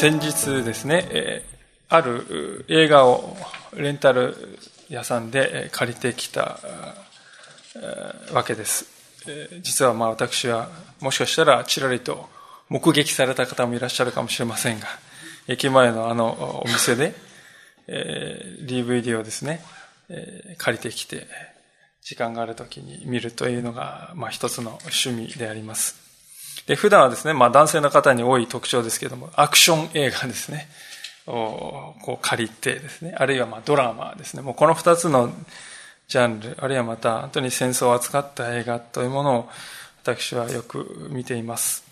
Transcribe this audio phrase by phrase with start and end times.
[0.00, 1.42] 先日ですね、え
[1.88, 3.36] ある映画を
[3.76, 6.60] レンタル屋さんで借りてきた
[8.32, 8.86] わけです。
[9.60, 10.68] 実はまあ私は
[11.00, 12.28] もしかしたらちらりと
[12.68, 14.86] 目撃された方もいらっしゃるかもしれませんが、
[15.46, 17.14] 駅前のあのお店で
[17.86, 19.62] えー DVD をですね、
[20.58, 21.26] 借りてきて
[22.02, 25.96] 時間がある時に見るというのがまあ一つの趣味であります。
[26.66, 30.68] で、普段はですね、まあ男性の方に多い特徴ですけども、アクション映画ですね、
[31.28, 35.32] をこう借りてですね、あるいはまあドラマですね、もうこの二つの
[36.08, 39.48] ジャンル、あるいはまた本当に戦争を扱った映画というものを
[40.02, 41.84] 私はよく見ています。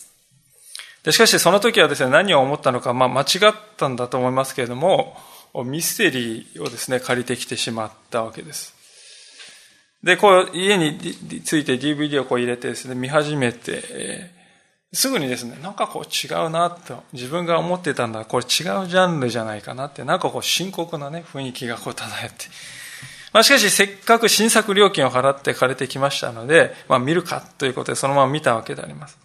[1.04, 5.16] でしかしその時はですね、何を思ったのか、まあ間違ったんだと思いますけれども、
[5.64, 8.74] ミステリーをですね、借りてきてしまったわけです。
[10.02, 10.98] で、こう、家に
[11.44, 14.30] ついて DVD をこう入れてですね、見始めて、
[14.92, 22.46] すぐにですね、なんかこう違うなと、自分が思ってたんだ、これ違うジャンルじゃないかなって、なんかこう深刻なね、雰囲気がこう漂って。
[23.32, 29.18] まあしかし、せっかく新作料金を払って借りてきましたので、まあ見るかということでそのまま見たわけであります。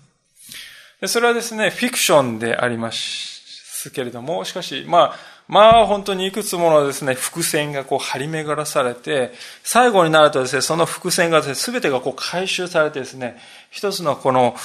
[0.99, 13.37] でそれはですね、フィクションでありますけれども、しかし、まあ、まあ本当にいくつものですね、伏線がこう張り巡らされて、最後になるとですね、その伏線がですね、全てがこう回収されてですね、
[13.69, 14.55] 一つのこの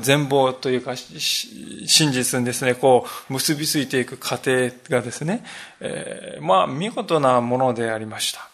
[0.00, 5.44] 全貌というか、真実にですね、こう結びついていく過程がですね、
[5.80, 8.49] えー、まあ見事なものでありました。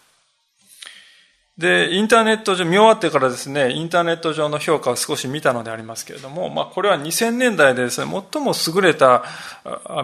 [1.58, 9.24] で、インターネット上、見終わってからですね、インターネット上の評価を少し見たのでありますけれども、まあ、これは2000年代でですね、最も優れた、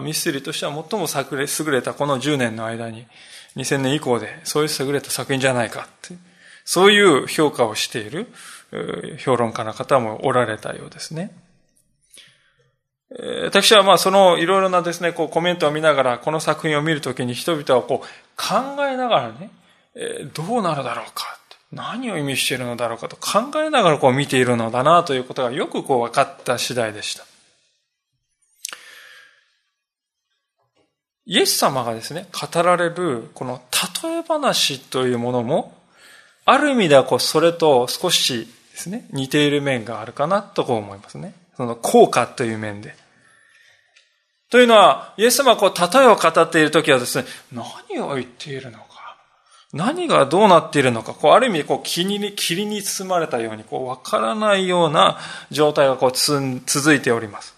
[0.01, 3.05] ミステリーとしては最も優れたこの10年の間に、
[3.55, 6.15] 2000年以降で、そういう優れた作品じゃないかって、
[6.65, 8.27] そういう評価をしている
[9.19, 11.35] 評論家の方もおられたようですね。
[13.43, 19.51] 私はまあそのいろいろなですね、こうコメントを見ながら、この作品を見るときに人々はこう考えながらね、
[20.33, 21.37] どうなるだろうか。
[21.73, 27.25] 何を意味しているのだろうかと考えながらこう見ているのだなということがよくこう分かった次第でした。
[31.25, 33.61] イエス様がですね、語られるこの
[34.03, 35.75] 例え話というものも、
[36.45, 41.33] ある意味ではこうそれと少しですね、似ている面があるかなとこう思いますね。
[41.55, 42.95] その効果という面で。
[44.49, 48.92] というのは、イエス様はこう例えを語っているときはですね、何を言っているのか。
[49.73, 55.17] 何がどうなっているのか、こう、ある意味、こう、霧に、霧に包まれたように、こう、わからないような
[55.49, 57.55] 状態がこう、つ続いております。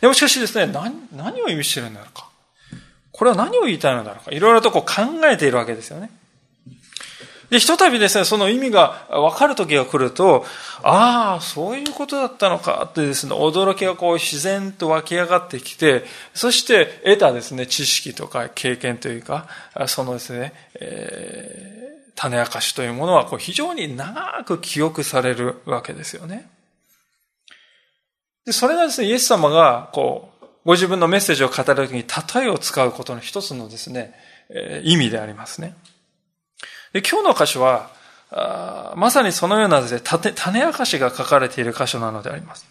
[0.00, 2.28] でもしかしですね、何、何を意味してるんだろうか。
[3.10, 4.30] これは何を言いたいのだろうか。
[4.30, 6.10] いろいろとこう考えているわけですよね。
[7.50, 10.46] で、ひとたびですね、その意味が分かる時が来ると、
[10.82, 19.48] ああ、そういうことだったのかってですね、驚きがこう自然と湧き上がってきて、そして得たですね、知識とか経験というか、
[19.88, 26.48] そのですね、えー、種明かしというものはこう非常に長く記憶されるわけですよね。
[28.46, 34.14] で、それがですね、イエス様が、こう、ご自分のメッセージを語るときに例えを使うことの一つのですね、
[34.84, 35.74] 意味でありますね。
[36.92, 37.90] で今日の箇所は、
[38.96, 42.66] まさにそのようなで、種明かしが書かれている箇所なのであります。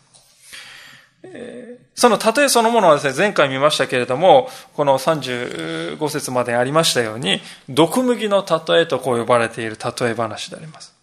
[1.96, 10.99] その例えそのものはですね、前回見ましたけれども、この35節までありましたように、毒麦の例えとこう呼ばれている例え話であります。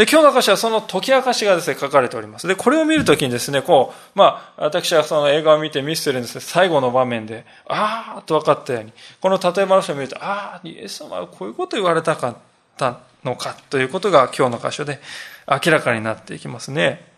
[0.00, 2.46] で、今日の歌詞はその解き明かしがですね、書かれております。
[2.46, 12.36] で、これを見るときにですね、こう、まあ、私はその映画を見てミステリーのですね、最後の場面で、あーっと分かったように、この例え話を見ると、あー、イエス様はこういうこと言われたかっ
[12.78, 15.02] たのか、ということが今日の箇所で
[15.46, 17.09] 明らかになっていきますね。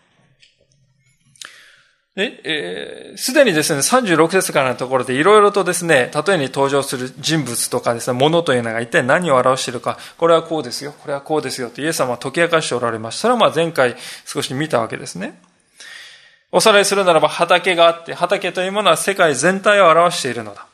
[2.15, 13.19] え、すでにですね、36節からのところでいろいろとですね、例えに登場する人物とかですね、物というのが一体何を表しているか、これはこうですよ、これはこうですよとイエス様は解き明かしておられます。
[13.19, 15.41] それはまあ前回少し見たわけですね。
[16.51, 20.67] おさらいするならば畑があって、畑というものは世界全体を表しているのだ。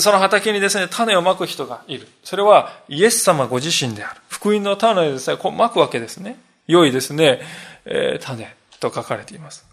[0.00, 2.08] その畑にですね、種をまく人がいる。
[2.24, 4.20] それはイエス様ご自身である。
[4.28, 6.40] 福音の種をですね、まくわけですね。
[6.66, 7.40] 良いですね、
[7.84, 9.69] えー、種と書かれています。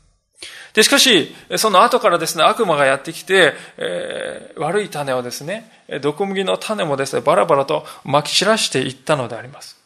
[0.74, 9.78] で、しかし、その後からですね、悪魔がやってきて、えー、悪い種をですね、毒麦の種もですね、バラバラと撒き散らしていったのであります。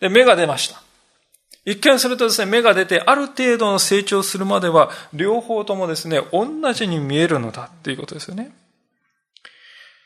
[0.00, 0.82] で、芽が出ました。
[1.64, 8.52] 一見するとですね、芽が出てある程度の成長するまでは、両方ともですね、同じに見えるのだっていうことですよね。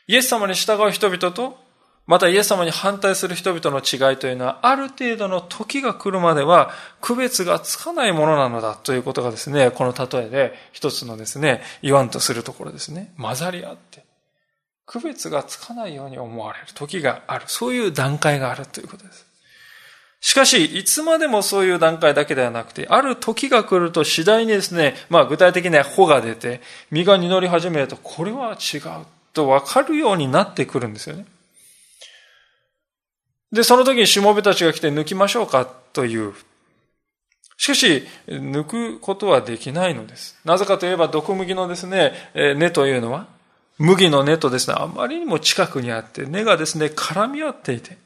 [0.06, 1.61] イエス様に従う人々と、
[2.06, 6.70] またイエス様に反対する人々の違いというのは、ある程度の時が来るまでは、
[7.00, 13.12] 区別がつかないものなのだということがですね、この例えで一つのですね、言わんとするところですね。
[13.18, 14.04] 混ざり合って、
[14.84, 17.44] 区別がつかないように思われる時がある。
[17.46, 19.26] そういう段階があるということです。
[20.20, 26.60] しかし、いつまでもそういう段階だけではなくて、ある時が来ると次第にですね、まあ具体的な穂が出て、
[26.90, 28.82] 実が実り始めると、これは違う
[29.32, 31.26] と分かるようになってくるんですよね。
[33.52, 36.34] で、その時にしもべたちが来て抜きましょうかという。
[37.58, 40.38] しかし、抜くことはできないのです。
[40.44, 43.26] なぜかといえば、毒麦のですね、根というのは、
[43.78, 47.98] 麦の根とですね、あまりにも近くにあって、根がですね、絡み合っていて、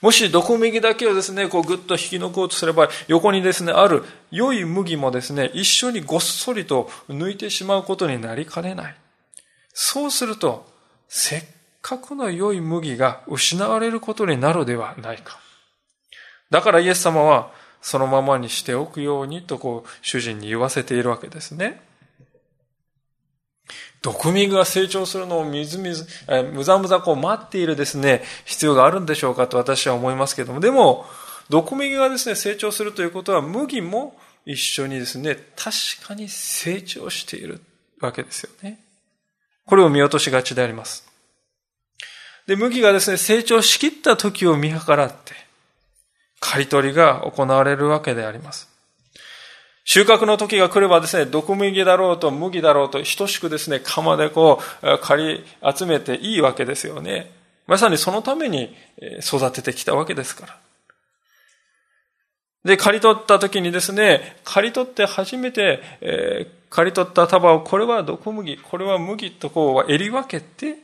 [0.00, 8.96] もし毒麦だけをですね、こうぐっと引き抜こうとすれば、横にですね、ある良い麦もですね、一緒にごっそりと抜いてしまうことになりかねない。
[9.72, 10.70] そうすると、
[11.08, 11.44] せっ
[11.86, 15.38] かくの良い麦が失われることになるではないか。
[16.50, 21.80] だからイエス様は、そのままにしておくようにとこう、主人に言わせているわけですね。
[24.02, 31.06] 毒味が成長するのをみずみず、えむざむざこう待っているですね、必要があるんでしょうかと私は思いますけども、でも、
[31.50, 37.60] 毒麦がですね、成長するということは、麦も一緒にですね、確かに成長している
[38.00, 38.80] わけですよね。
[39.66, 41.14] これを見落としがちであります。
[42.46, 45.34] で、麦がですね、成長しきった時を見計らって、
[46.40, 48.68] 刈り取りが行われるわけであります。
[49.84, 55.44] 収穫の時が来ればですね、毒麦だろうと麦だろうと等しくですね、釜でこう、刈り
[55.76, 57.32] 集めていいわけですよね。
[57.66, 58.74] まさにそのために
[59.20, 60.58] 育ててきたわけですから。
[62.64, 70.78] で、刈り取った時にですね、刈り取って初めて、えー、刈り取った束を、これは毒麦、これは麦とこう、襟分けて、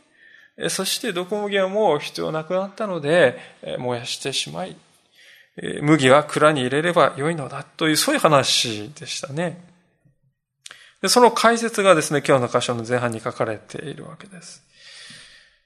[0.69, 3.39] そして毒麦はもう必要なくなったので、
[3.79, 4.77] 燃やしてしまい、
[5.83, 9.63] 麦は蔵に入れればよいのだという、そういう話でしたね。
[11.01, 14.63] でその解説がですね、今日の箇所の前半に書かれているわけです。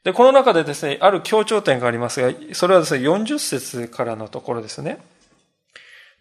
[0.03, 4.99] で、この中でですね、ある強調点がありますが、それはですね、40節からのところですね。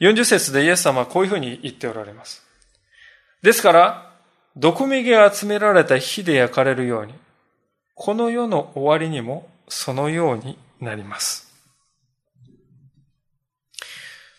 [0.01, 2.43] 40節でイエス様はこういうふうに言っておられます。
[3.41, 4.11] ですから、
[4.57, 7.13] 毒麦が集められた火で焼かれるように、
[7.95, 11.45] この世の終わりにもそのようになります。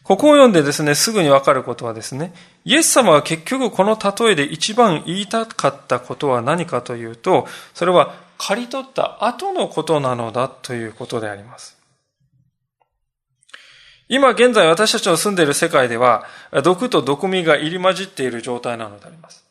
[0.05, 2.33] ここを読んでですね、すぐにわかることはですね、
[2.65, 11.77] イエス様は結局この例えで一番言いたかったことは何かというと、それは刈り取った後のことなのだということであります。
[14.09, 16.25] 今現在私たちの住んでいる世界では、
[16.63, 19.46] 毒と毒味が入り混じっている状態なのであります。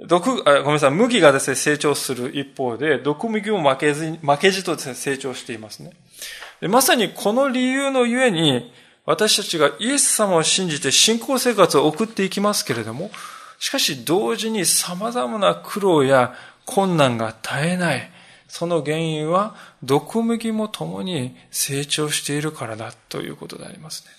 [0.00, 5.92] 毒、あごめんなさい、麦がですね、成長する一方で、毒麦も負けずに、負けじとですね、成長していますね。
[6.62, 8.72] まさにこの理由のゆえに、
[9.06, 13.10] 私たちがイエス様を信じて信仰生活を送っていきますけれども、
[13.58, 16.34] しかし同時に様々な苦労や
[16.64, 18.10] 困難が絶えない。
[18.46, 24.17] その原因は、毒麦も共に成長しているからだということでありますね。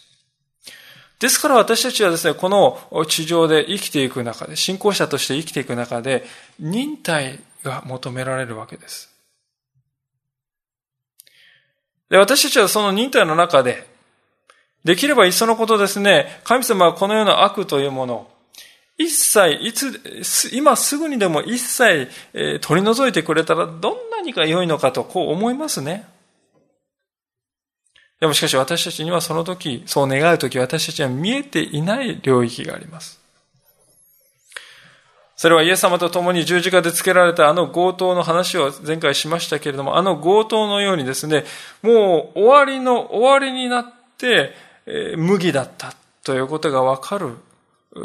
[1.20, 6.26] ですから私たちはですね、この地上で生きていく中で、信仰者として生きていく中で、
[6.60, 9.10] 忍耐が求められるわけです。
[12.10, 13.86] で私たちはその忍耐の中で、
[14.86, 18.32] できればいっそのことですね、神様はこのような悪というものを、
[18.98, 20.02] 一切、いつ、
[20.54, 22.10] 今すぐにでも一切、
[22.62, 26.08] 取り除いてくれたらどんなにか良いのかと、こう思いますね。
[28.20, 33.20] でもしかし私たちにはその時、そう願う時私たちは見えていない領域があります。
[35.38, 41.46] それはイエス様と共に十字架でつけられたあの強盗の話を前回しましたけれども、あの強盗のようにですね、
[41.82, 43.86] もう終わりの終わりになっ
[44.18, 44.54] て
[44.90, 47.36] え、麦だったということがわかる、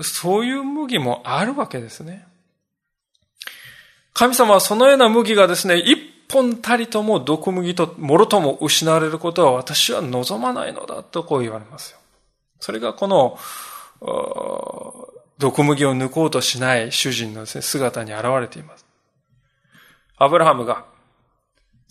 [0.03, 2.27] そういう麦もあるわけですね。
[4.13, 6.04] 神様はそのような麦がですね、一
[6.35, 11.99] 本たりとも毒麦ともろとも失われることは私は望まないのだとこう言われますよ。
[12.59, 13.39] それがこの、
[15.39, 18.85] 毒麦を抜こうとしない主人の、ね、姿に現れています。
[20.17, 20.85] アブラハムが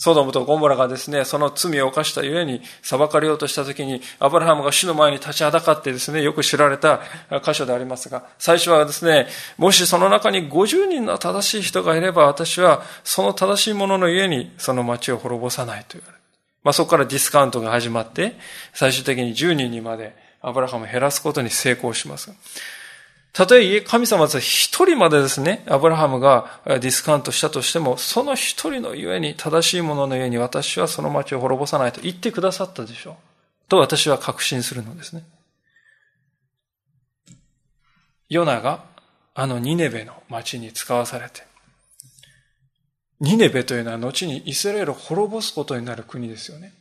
[0.04, 7.00] ソドムとゴモラがですね、その罪を犯したゆえに裁かれようとしたときに、アブラハムが主の前に立ちはだかってですね、よく知られた
[7.42, 16.20] 箇所でありますが、最初はですね、もしその中に50人の正しい人がいれば、私はその正しい者の家にその町を滅ぼさないと言われる。
[16.64, 18.36] まあそこからディスカウントが始まって、
[18.74, 22.30] 最終的に10人にまでアブラハムを減らすことに成功します。
[23.34, 33.16] たとえ神様は一人までですね、アブラハムがディスカウントしたとしても、その一人のゆえに、正しいもののゆえに私はその町を滅ぼさないと言ってくださったでしょう。
[33.68, 35.24] と私は確信するのですね。
[38.30, 38.84] ヨナが
[39.34, 41.42] あのニネベの町に使わされて、
[43.20, 46.74] ニネベというのは後にイスラエルを滅ぼすことになる国ですよね。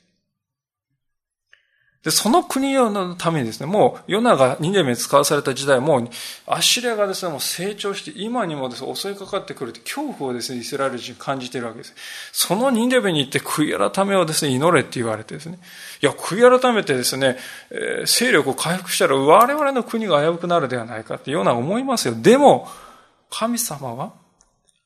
[2.05, 6.09] で、その国のためにですね、もうヨナが2年目使わされた時代もう
[6.47, 11.95] アッシリアがですね、もう成長して今にもですね、襲いかかってくるって恐怖をですね、イスラエル人感じているわけです。
[12.33, 15.61] そのニネベに行って悔い改めをですね、祈れって言われてですね。
[16.03, 17.39] いや、悔い改めてですね、
[17.71, 22.15] え、勢力を回復したら我々の国が危うくなるではないかっていうような思いますよ。
[22.17, 22.69] でも、
[23.31, 24.13] 神様は、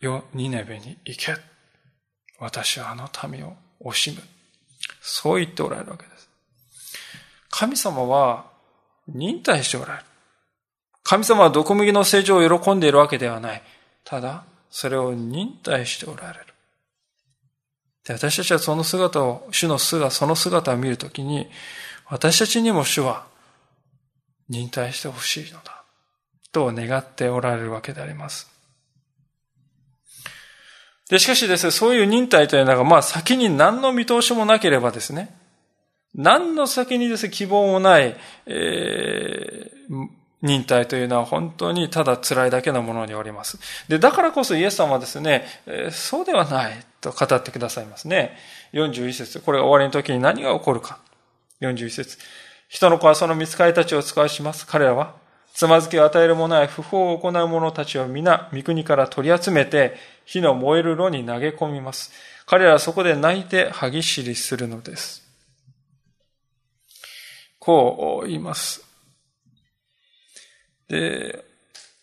[0.00, 1.35] よ、ニネベに行け。
[2.38, 4.23] 私はあの民を惜しむ。
[5.00, 6.15] そう言っておられるわけです。
[7.58, 8.44] 神様は
[9.08, 10.04] 忍耐しておられる。
[11.02, 13.62] 神様は毒麦の成長を喜んでいるわけではない。
[14.04, 16.44] ただ、それを忍耐しておられる。
[18.04, 21.48] で私たちはその姿を、主の姿、その姿を見るときに、
[22.10, 23.25] 私たちにも主は
[24.50, 25.82] 忍耐してほしいのだ。
[26.52, 28.50] と願っておられるわけであります。
[31.08, 35.45] で、しかしですね、そういう忍耐というのが、まあ先に何の見通しもなければですね、
[36.16, 40.08] 何の先にですね、希望もない、えー、
[40.42, 43.58] 忍耐というのは本当にただ辛いだけのものにおります。
[43.88, 48.37] で、だからこそイエス様はですね、えー、そうではないと語ってくださいますね。
[48.73, 50.99] 41節これが終わりの時に何が起こるか。
[51.61, 52.18] 41節
[52.68, 54.66] 人の子はその見つかりたちを使わします。
[54.66, 55.14] 彼らは、
[55.54, 62.11] つまずきを与える者や不法を行う者たちを皆、御国から取り集めて、火の燃える炉に投げ込みます。
[62.44, 65.25] 彼らはそこで泣いて歯ぎしりするのです。
[67.66, 68.85] こう言います。
[70.88, 71.44] で、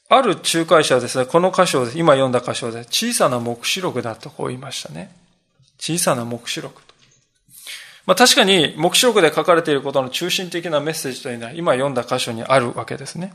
[0.10, 5.16] ある仲介者はですね、この箇所で、今読んだ箇所で、小さな目視録だとこう言いましたね。
[5.80, 6.94] 小さな目視録と。
[8.06, 13.34] まあ確かに、目視録で書かれていることの中心的なメッセージというのは、今読んだ箇所にあるわけですね。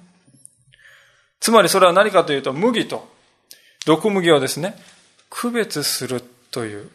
[1.41, 3.09] つまりそれは何かというと、麦と
[3.87, 4.77] 毒麦をですね、
[5.31, 6.91] 区別するという、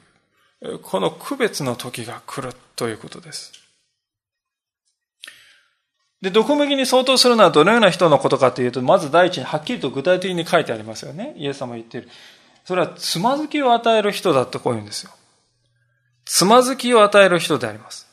[0.83, 3.62] この区別の時が来るということです。
[6.23, 11.33] で、毒麦に相当するのはどのような人のことかというと、まず第一にはっきりと具体的に書いてありますよね。
[11.35, 12.07] イエス様言っている。
[12.63, 15.11] それはつまずきを与える人だとこう言うんですよ。
[16.23, 18.07] つまずきを与える人であります。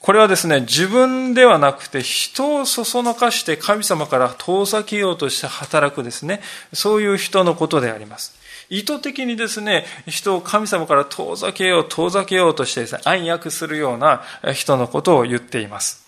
[0.00, 6.40] これはですね、自分ではなくて人をそそのかして神様から遠ざけようとして働くですね、
[6.72, 8.34] そういう人のことであります。
[8.68, 14.22] 意図的にですね、人を神様から遠ざけよう、遠ざけようとしてですね、暗躍するような
[14.54, 16.04] 人のことを言っています。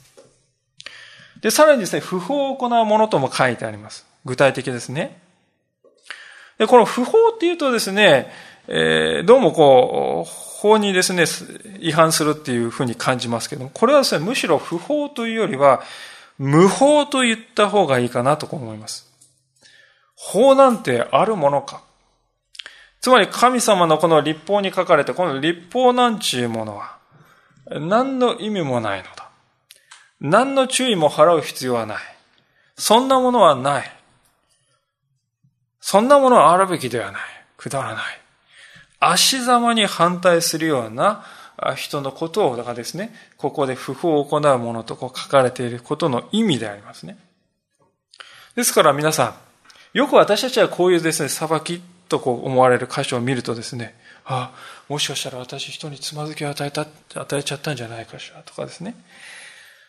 [1.40, 4.06] で、さらにですね、不法を行うものとも書いてあります。
[4.24, 5.20] 具体的ですね。
[6.58, 8.32] で、この不法っていうとですね、
[8.68, 11.24] えー、どうもこう、法にですね、
[11.80, 15.82] 違反するっていうふうに感じますけども、これはですね、むしろ不法というよりは、
[16.38, 19.06] 無法と言った方がいいかなと思います。
[20.16, 21.82] 法なんてあるものか。
[23.06, 26.98] つまり神様のこの立法に書かれて、この立法なんちゅうものは、
[27.70, 29.30] 何の意味もないのだ。
[30.20, 31.98] 何の注意も払う必要はない。
[32.76, 33.92] そんなものはない。
[35.78, 37.22] そんなものはあるべきではない。
[37.56, 38.02] くだらない。
[38.98, 41.24] 足ざまに反対するような
[41.76, 47.16] 人のことを、だからですね、ここで不法を行うものとこう書かれていることの意味でありますね。
[48.56, 49.34] ですから皆さん、
[49.96, 53.94] よく私たちはこういうですね、裁きとこう思われる箇所を見るとですね、
[54.24, 54.58] ああ、
[54.88, 58.94] もしかしたら私人につまずきを与えた、与えちゃったんじゃないかしらとかですね。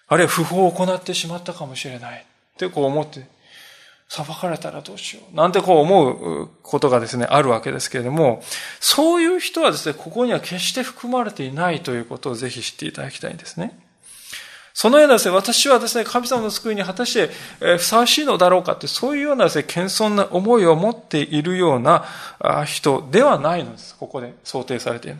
[0.07, 3.27] あるいは不法を行ってしまったかもしれないってこう思って、
[4.09, 5.35] 裁かれたらどうしよう。
[5.35, 8.41] なんてこう思うことがですね、あるわけですけれども、
[8.79, 13.77] そういう人はですね、ここには決して含まれていないということをぜひ知っていただきたいんですね。
[14.77, 17.33] そのようなですね、私はですね、神様の救いに果たして
[17.77, 22.05] ふさわしいのだろうかって、そういうようなですね、謙遜な思いを持っているような
[22.67, 23.95] 人ではないのです。
[23.95, 25.17] ここで想定されている。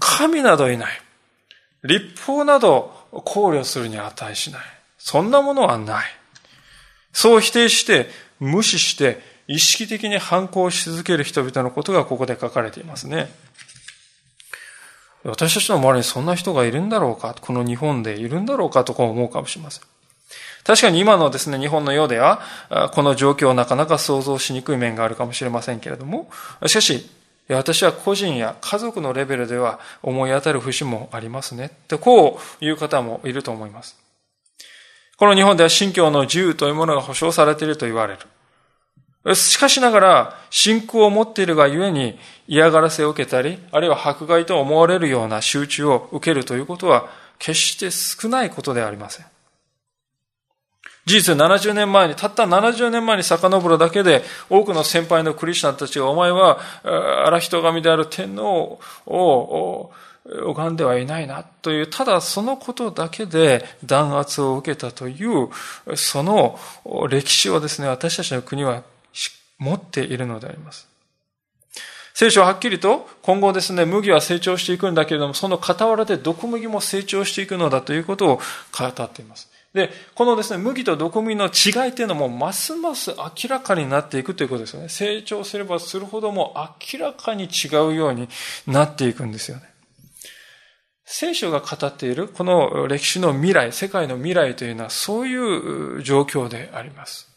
[0.00, 1.02] 神などいない。
[1.84, 4.60] 立法など考慮するに値しない。
[4.98, 6.06] そんなものはない。
[7.12, 13.32] そう否定して、無視して、意識的に反抗し続ける人々のことがここで書かれていますね。
[15.24, 19.82] 私たちの周りにそんな人がいるんだろうかこの日本でいるんだろうかとか思うかもしれません。
[20.64, 22.40] 確かに今のですね、日本の世では、
[22.94, 26.30] この状況をなかなか想像しにくい面があるかもしれませんけれども、
[26.66, 27.06] しかし、
[27.48, 31.66] 私は個人や家族のレベルでは思い当たる節もありますね。
[31.66, 33.96] ってこういう方もいると思います。
[35.18, 38.20] この日本では信教の自由というものが保障されていると言われる。
[39.32, 49.26] しかしながら、信仰を持っているがゆえに嫌がらせを受けたり、あるいは迫害と思われるような集中を受けるということは、決して少ないことではありません。
[51.06, 56.58] 事実70年前に、たった70年前に遡るだけで、多くの先輩のクリスチャンたちが、お前は、
[57.26, 59.92] 荒人神である天皇を
[60.46, 65.48] 拝んではいないな、という、ただそのことだけで弾圧を受けたという、
[65.94, 66.58] その
[67.10, 68.82] 歴史をですね、私たちの国は
[69.58, 70.88] 持っているのであります。
[72.14, 79.50] 聖書ははっきりと今後ですね、麦は成長していくんだけれども、その傍らで毒麦も成長していくのだということを語っています。
[79.74, 84.88] で、このですね、麦と毒麦の違いっていうのも、ますます明らかになっていくということですよね。
[84.88, 88.28] 成長すればするほども明らかに違うように
[88.68, 89.64] なっていくんですよね。
[91.04, 97.33] 聖書が語っているこの歴史の未来、世界の未来というのはそういう状況であります。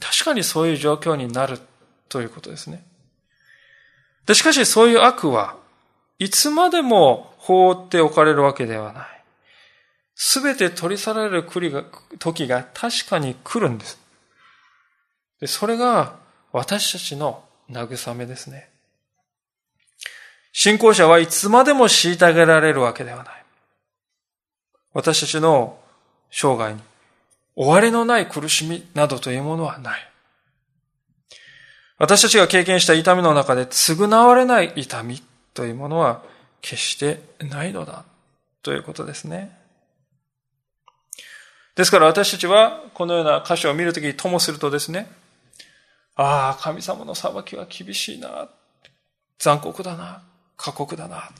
[0.00, 1.58] 確かにそういう状況になる
[2.08, 2.84] ということですね。
[4.26, 5.56] でしかしそういう悪は
[6.18, 9.06] いつまでも放っておかれるわけではない。
[10.14, 11.44] すべて取り去られる
[12.18, 13.98] 時が確かに来るんです。
[15.40, 16.16] でそれが
[16.52, 18.70] 私たちの慰めですね。
[20.52, 23.44] 信仰者はいつまでも虐げられるわけではない。
[24.94, 25.78] 私たちの
[26.30, 26.80] 生涯に
[27.56, 30.12] 終わりのない苦しみなどというものはない。
[31.98, 35.22] 私たちが経験した痛みの中で償われない痛み
[35.54, 36.22] というものは
[36.60, 38.04] 決してないのだ
[38.62, 39.56] ということですね。
[41.74, 45.10] ですから私たちはこのような箇所を見るときともするとですね、
[46.14, 48.48] ああ、神様の裁きは厳しいな。
[49.38, 50.22] 残酷だな。
[50.56, 51.30] 過酷だな。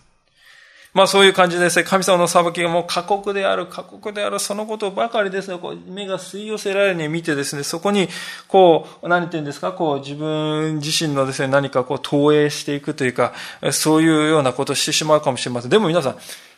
[0.97, 1.85] まあそういう感じでですね。
[1.85, 8.09] 神様の裁きがもう過酷である、過酷である、そのことばかりですね、こう目が吸い寄せられるように見てですね、そこに、
[8.49, 13.35] こう、何て言うんですか、こう自分自身のですね、何かこう投影していくというか、
[13.73, 15.71] そういうようなことをしてしまうかもしれません。
[15.71, 16.17] でも皆さん、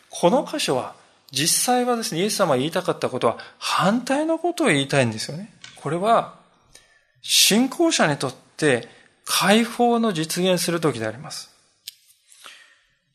[0.09, 0.93] この箇所は
[1.31, 5.51] 実際はですね、イエス様が言いたかったことは反対のことを言いたいんですよね。
[5.75, 6.35] これは、
[7.21, 8.87] 信仰者にとって
[9.25, 11.48] 解放の実現する時であります。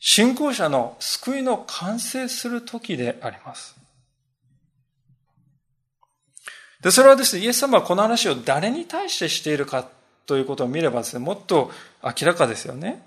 [0.07, 3.75] 信仰者の救いの完成する時であります。
[6.83, 9.88] で、それはですね、イエス様はこの話を誰に対してしているか
[10.27, 11.71] ということを見ればですね、もっと
[12.03, 13.03] 明らかですよね。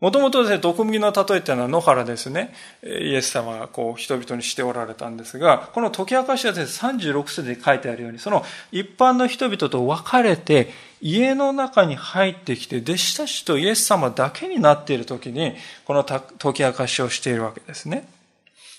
[0.00, 2.52] もともとですね、毒麦の例えっていうのは野原ですね、
[2.82, 15.54] イエス様がこう人々にしておられたんですが、この解き明かしはですね、36節で書いてあるように、その一般の人々と分かれて、家の中に入ってきて、弟子たちとイエス様だけになっている時に、
[15.86, 16.20] この解
[16.52, 18.08] き明かしをしているわけですね。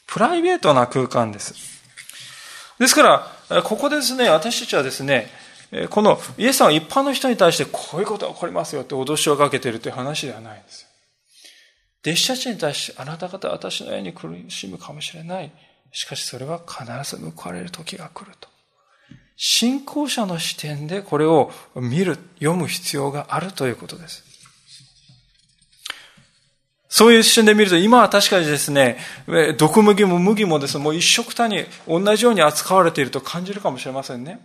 [0.07, 1.55] プライベートな空間です。
[2.77, 5.31] ですから、ここですね、私たちはですね、
[5.89, 10.87] このイエス様は一般の人に対してこういうことが起こりますよって脅しをかけているという話ではないんです。
[12.05, 15.51] 弟子たちに対して、あなた方は私のように苦しむかもしれない。
[15.91, 16.83] しかしそれは必
[17.15, 18.47] ず報われる時が来ると。
[19.37, 24.23] 信仰者の視点でこれを見る、読む必要があるということです。
[26.87, 28.97] そういう視点で見ると、今は確かにですね、
[29.57, 34.39] 毒麦も麦もですね、もう一色たに同じように扱われていると感じるかもしれませんね。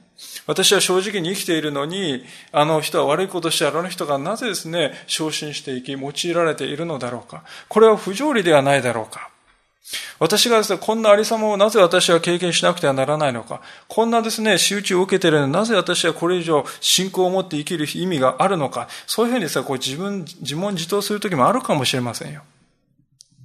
[0.47, 7.45] 私は正直に生きているのに、あの人は悪いことしてあの人がなぜですね、昇進していき、用いられているのだろうか。
[7.69, 9.31] これは不条理ではないだろうか。
[10.19, 13.61] 私がですね、こんなありさまをなぜ私は経験しなくてはならないのか。
[13.89, 18.89] こんなですね、仕打ちを受けているのになぜ私はこれ以上信仰を持って生きる意味があるのか。
[19.07, 22.43] そういうふうにですね、こう自分、自問自答するときもあるかもしれませんよ。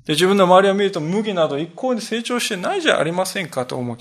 [0.05, 3.97] で、自分の周りを見ると麦など一向に成長してないじゃありませんかと思う。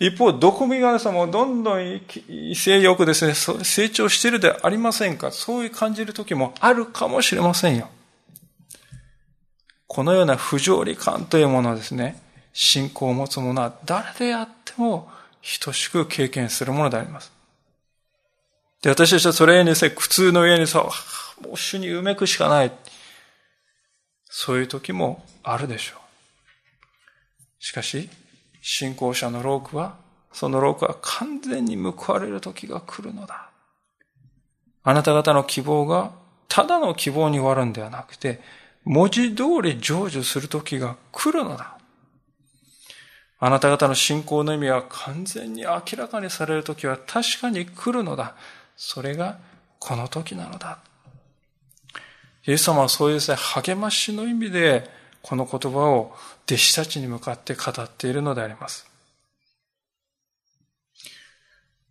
[0.00, 7.88] 一方、毒味がさもどんどん威勢よくですね、成長してるでありませんかそういう感じる時もあるかもしれませんよ。
[9.86, 12.18] このような不条理感というものはですね、
[12.54, 15.10] 信仰を持つ者は誰であっても
[15.62, 17.30] 等しく経験するものであります。
[18.80, 20.78] で、私たちはそれにですね、苦痛の上にさ、
[21.42, 22.72] もう主にうめくしかない。
[24.30, 25.98] そういう時もあるでしょう。
[27.58, 28.08] しかし、
[28.60, 29.96] 信仰者のロークは、
[30.32, 33.50] そのロークは完全に報われる時が来るのだ。
[34.82, 36.12] あなた方の希望が
[36.48, 38.40] ただの希望に終わるんではなくて、
[38.84, 41.78] 文字通り成就する時が来るのだ。
[43.38, 48.34] あなた方の信仰の意味は完全に明らかにされる時は確かに来るのだ。
[48.76, 49.38] それが
[49.78, 50.78] この時なのだ。
[52.46, 56.12] イエス様はそういうですね、励ましの意味で、この言葉を
[56.46, 58.86] 弟子たちに向かって語っているのであります。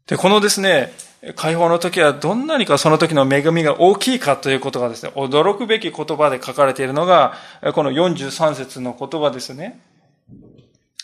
[0.08, 0.92] で、このですね、
[1.36, 7.36] 解放の時はどんなにかその時の恵みが大きいかということがですね、驚くべき言葉で書かれているのが、
[7.74, 9.80] この43節の言葉ですね。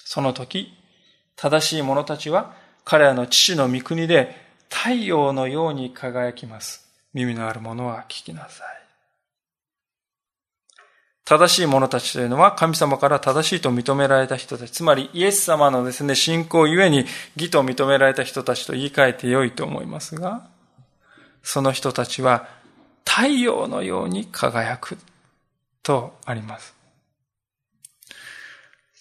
[0.04, 0.74] その時、
[1.36, 4.36] 正しい者たちは彼らの父の御国で
[4.70, 6.86] 太陽のように輝きます。
[7.14, 8.87] 耳のある者は聞きなさい。
[11.28, 20.48] 正しい者たちというのは神様から正しいと認められた人たち、つまりイエス様のですね、信仰ゆえに義と認められた人たちと言い換えてよいと思いますが、
[21.44, 22.48] その人たちは
[23.04, 24.98] 太陽のように輝く
[25.84, 26.74] とあります。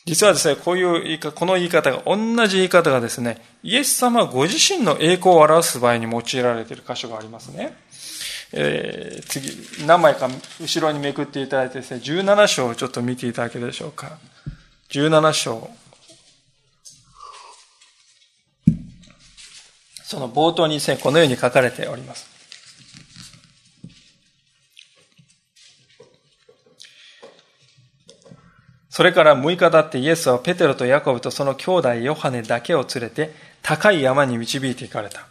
[0.05, 2.17] 実はですね、こういう言い方、この言い方が、同
[2.49, 7.77] じ言い方がですね、イエス様ご自身の栄光を表す場合に用いられている箇所がありますね。
[8.53, 10.29] えー、次、何枚か
[10.61, 14.19] 後ろにめくっていただいてですね、17章をちょっと見ていただけるでしょうか。
[14.91, 15.71] 17章。
[20.05, 22.37] その冒頭にですね、このように書かれております。
[28.97, 33.31] それから6日経ってイエスはペテロとヤコブとその兄弟ヨハネだけを連れて
[33.61, 35.27] 高い山に導いていかれた。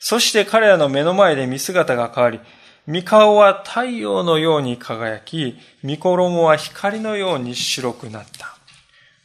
[0.00, 2.40] そして彼らの目の前で見姿が変わり、
[2.86, 8.56] 見顔は太陽のように輝き、見衣は光のように白くなった。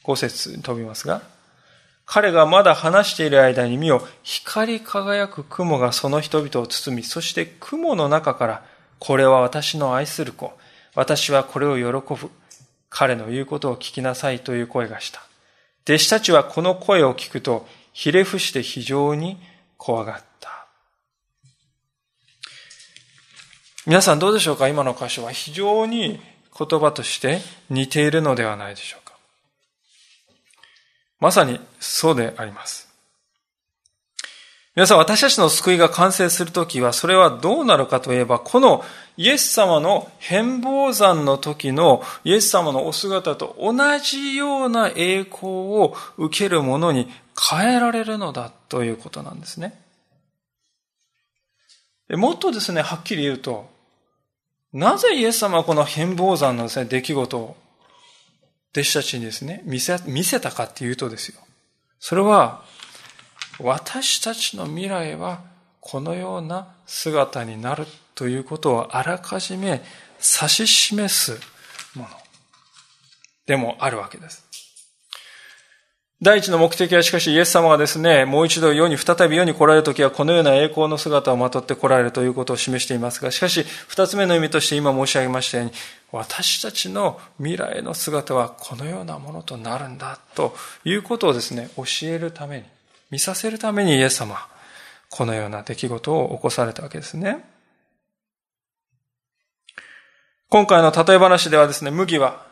[0.03, 1.21] 五節飛びますが、
[2.05, 8.65] 彼がまだ話している間に見よ、光り輝く雲がその人々を包み、そして雲の中から、
[8.99, 10.51] これは私の愛する子。
[10.93, 12.29] 私はこれを喜ぶ。
[12.89, 15.21] 彼の言うことを聞きなさいという声がした。
[15.85, 19.37] 弟子たちはこの声を聞くと、ひれ伏して非常に
[19.77, 20.34] 怖がった。
[23.85, 24.67] 皆さんどうでしょうか？
[24.67, 26.19] 今の箇所は非常に
[26.57, 29.13] 言葉として似ているのではないでしょうか？
[31.19, 32.89] まさにそうであります。
[34.75, 38.83] 皆さん、私たちの救いが完成するときは、それはどうなるかといえば、この
[39.15, 47.07] イエス様の変貌山の時のイエス様のお姿と同じような栄光を受けるものに
[47.49, 49.79] 変えられるのだということなんですね。
[52.09, 53.73] もっとですね、はっきり言うと、
[54.75, 57.55] なぜイエス様はこの変貌山のですね、出来事を
[58.73, 61.39] 弟子たちにですね、見せ、見せたかっていうとですよ。
[61.97, 62.65] それは、
[63.57, 65.43] 私たちの未来は
[65.79, 67.85] このような姿になる
[68.15, 69.81] ということをあらかじめ
[70.17, 71.39] 指し示す
[71.97, 72.09] もの
[73.45, 74.44] でもあるわけです。
[76.21, 85.73] 第一の目的はしかしイエス様がですね、もう一度世に、再び世に来られるときはこのような栄光の姿をまとって来られるということを示していますが、しかし二つ目の意味として今申し上げましたように、
[86.13, 92.63] 私たちの未来の姿はこのようなものとなるんだということをですね、教えるために、
[93.11, 94.47] 見させるためにイエス様は
[95.09, 97.43] このような出来事を起こされたわけですね。
[100.47, 102.45] 今回の例え話ではですね、麦は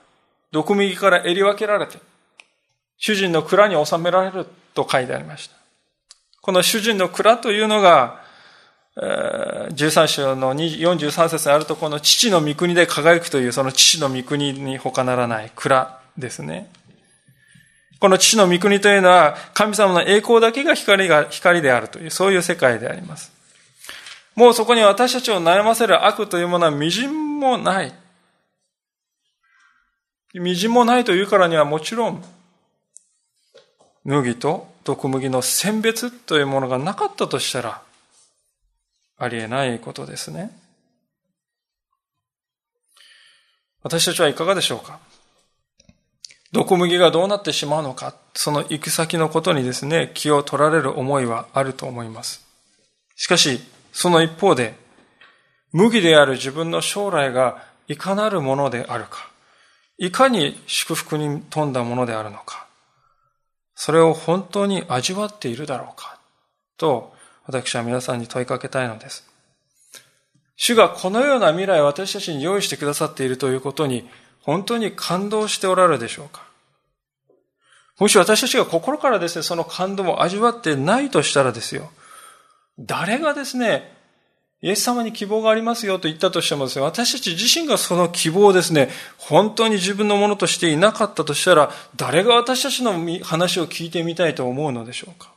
[0.51, 1.97] 毒麦から襟分けられて、
[3.05, 5.57] 主人の蔵に収められると書いてありました。
[6.39, 8.23] この主人の蔵というのが、
[8.95, 16.71] 13章の43節にあるとこの父の御国で輝くというその父の御国に他ならない蔵ですね。
[17.99, 23.33] この父の御国というのは神様の栄光だけが光が、光であるという、そういう世界であります。
[24.33, 27.93] もうそこに私たちを悩ませる悪というものは微塵もない。
[30.35, 32.23] 微塵もないというからにはもちろん
[34.03, 37.81] 麦と毒麦の選別というものがなかったとしたら、
[39.17, 40.51] ありえないことですね。
[43.81, 44.99] 私たちはいかがでしょうか？
[46.51, 52.45] 毒麦がどうなってしまうのか、その行く先のことにですね、気を取られる思いはあると思います。
[53.15, 53.59] しかし、
[53.91, 54.75] その一方で、
[55.71, 59.29] 麦である自分の将来がいかなるものであるか、
[59.97, 62.67] いかに祝福に富んだものであるのか、
[63.83, 66.17] それを本当に味わっているだろうか。
[66.77, 67.13] と、
[67.45, 69.29] 私は皆さんに問いかけたいのです。
[70.55, 76.45] 主がこのような未来を私たちに用意してくださっているということに、本当に感動しておられるでしょうか。
[77.99, 81.91] もし私たちが心からですね、その感動を味わってないとしたらですよ、
[82.79, 83.91] 誰がですね、
[84.63, 95.33] イエス様に希望がありますよと言ったとしてもですね、私たち自身がその希望をですね、本当に自分のものとしていなかったとしたら、誰が私たちの話を聞いてみたいと思うのでしょうか？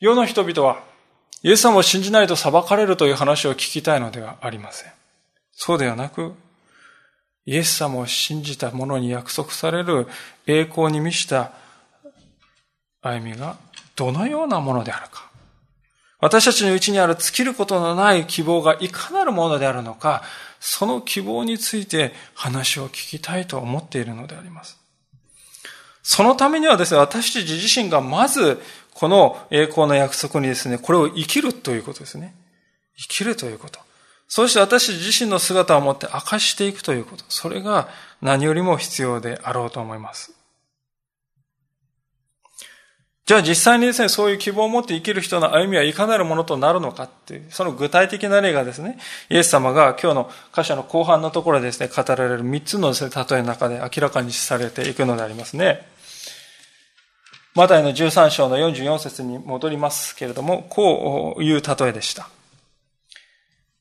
[0.00, 0.82] 世の人々は、
[1.42, 4.92] イエス様を信じないと裁かれるという話を聞きたいのではありません。
[5.52, 6.32] そうではなく、
[7.44, 10.06] イエス様を信じた者に約束される
[10.46, 11.52] 栄光に満ちた
[13.02, 13.58] 歩みが
[13.96, 15.27] どのようなものであるか。
[16.20, 20.22] 私たちのうちにある尽きることのない希望がいかなるものであるのか、
[20.60, 24.78] その希望について話を聞きたいと思っているのであります。
[26.02, 28.60] そのためにはですね、私たち自身がまず、
[28.94, 32.34] この栄光の約束にですね、これを生きるということですね。
[32.96, 33.78] 生きるということ。
[34.26, 37.24] そして私自身の姿を持って明かしていくということ。
[37.28, 37.88] それが
[38.20, 40.37] 何よりも必要であろうと思います。
[43.28, 48.96] じゃあ実際にですね、そういう希望を持って生きる人の歩みはいかなるものとなるのかっていう、その具体的な例がですね、
[49.28, 55.86] イエス様が今日の箇所の後半のところでですね、語られる3つのですね、例えの中で明らかにされていくのでありますね。
[57.54, 62.30] マタイの13章の44節に戻りますけれども、こういう例えでした。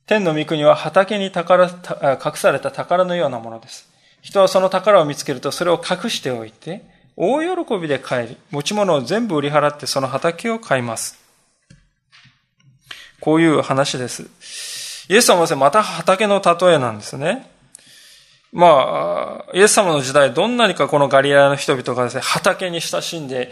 [0.08, 3.88] 天の御国は畑に宝隠された宝のようなものです。
[4.22, 11.20] 人はその宝を見つけるとそれを隠しておいて、大喜びで帰り、持ち物を全部売り払ってその畑を買います。
[13.20, 14.30] こういう話です。
[15.10, 17.50] イエス様はまた畑の例えなんですね。
[18.54, 23.52] まあ、イエス様の時代、どんなにかこのガリラの人々がですね、畑に親しんで、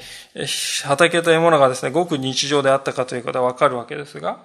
[0.83, 4.37] 畑というものがですね、ごく日常であったかということはわかるわけですが、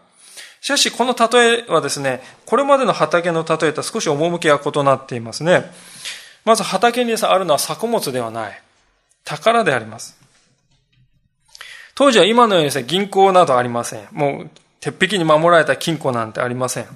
[0.62, 5.70] しかし、この例えはですね、これまでの畑の例えとは少し趣が異なっていますね。
[6.46, 8.62] まず畑にあるのは作物ではない。
[9.24, 10.18] 宝であります。
[11.94, 14.09] 当時は今のようにですね、銀行などありません。
[14.12, 16.87] もう、鉄壁に守られた金庫なんてありません。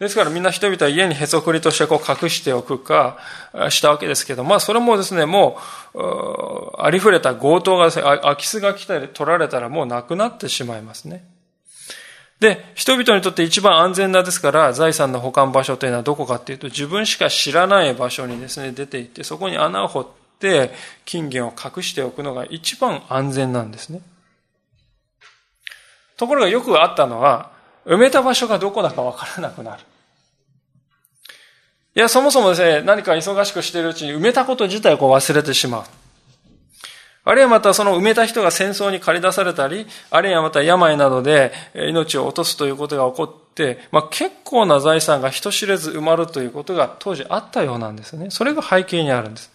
[0.00, 3.18] ですからみんな人々は家にへそくりとしてこう隠しておくか
[3.70, 5.58] したわけですけど、まあそれもですね、も
[5.94, 6.00] う、
[6.82, 11.24] ありふれた強盗がですね、空き巣が来たり取られたらもうなくなってしまいますね。
[12.40, 20.21] で、人々にとって一番安全なですから、財産の保管場所というのはどこかっていうと、自分しか知らない場所にですね、出て行って、そこに穴を掘って、
[21.04, 24.00] 金言を隠しておくのが一番安全なんですね。
[26.16, 27.50] ところがよくあったのは、
[27.84, 29.82] 埋めた場所がどこだかわからなくなる。
[31.94, 35.84] いや、そもそもですね、何か忙しくしているうちに埋めたこと自体を忘れてしまう。
[37.24, 48.30] あるいはまたその埋めた人が戦争に駆り出されたり、あるいはまた病などで命を落とすということが起こって、まあ、結構な財産が人知れず埋まるということが当時あったようなんですね。
[48.30, 49.51] それが背景にあるんです。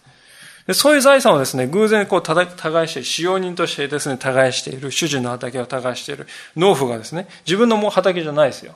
[0.68, 6.26] でそういう財産をですね、偶然こう耕して、使用人としてですね、耕している、主人の畑を耕している
[6.56, 8.74] 農夫がですね、自分のもう畑じゃないですよ。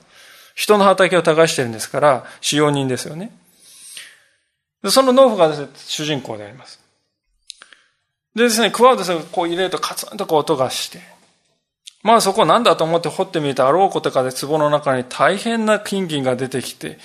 [0.54, 3.30] 人の畑を耕しているんですから、使用人ですよね。
[4.82, 6.80] でその農夫がですね、主人公であります。
[8.34, 10.98] でですね、クワをですね、こう入れるとカツンとこう音がして、
[12.02, 16.98] まあそこなんだと思って掘ってみるとあろうことかで壺の中に大変な金銀が出てきて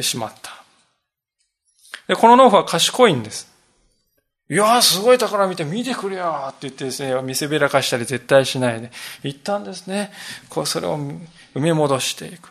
[0.00, 0.64] しまった。
[2.08, 3.49] で、この農夫は賢いんです。
[4.50, 8.90] いやー、すごい宝見て見てくれよって言ってですね、見せびらかしたり絶対しないで、
[9.22, 10.10] 一旦ですね、
[10.48, 11.20] こうそれを埋
[11.60, 12.50] め戻していく。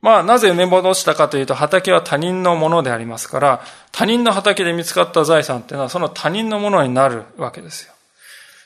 [0.00, 7.92] まあ、なぜ埋め戻したかというと、畑は他人のものでありますから、他人の畑で見つかった財産っていうのは、その他人のものになるわけですよ。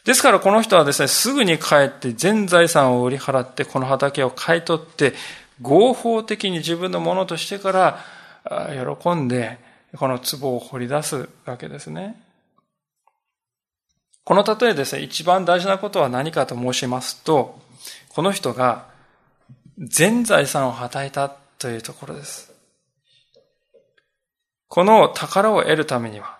[0.04, 5.14] ですから、この人はですね、すぐに帰って全財産を売り払って、この畑を買い取って、
[5.62, 8.04] 合法的に自分のものとしてから、
[9.00, 9.58] 喜んで、
[9.96, 12.20] この壺を掘り出すわけですね。
[14.24, 17.60] この例えですね、一番大事なことは何かと申しますと、
[18.08, 18.86] この人が
[19.78, 22.52] 全財産をはたいたというところです。
[24.68, 26.38] この宝を得るためには、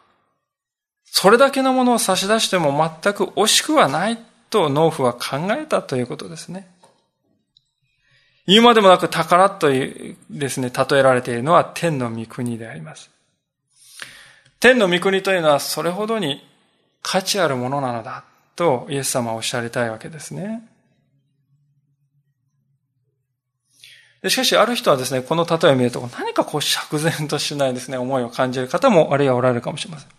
[1.04, 4.18] それだけのものを差し出しても全く惜しくはない
[4.50, 6.68] と農夫は考えたということですね。
[8.46, 13.15] 言うまでもなく宝というですね、例えられているのは天の御国であります。
[14.60, 16.46] 天の御国というのはそれほどに
[17.02, 18.24] 価値あるものなのだ
[18.56, 20.68] とイエス様はおっしゃりたいわけですね。
[24.28, 30.08] しかし、ある人はですね、この例えを見ると、何かこう釈然としないですね、思いを感じる方も、あるいはおられるかもしれません。
[30.08, 30.12] い